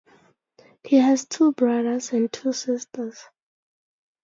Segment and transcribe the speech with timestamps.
[0.83, 3.23] He has two brothers and two sisters.